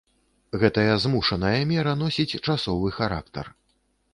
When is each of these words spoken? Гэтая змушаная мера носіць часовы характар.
Гэтая 0.61 0.95
змушаная 1.03 1.61
мера 1.73 1.93
носіць 2.01 2.39
часовы 2.47 2.87
характар. 2.99 3.45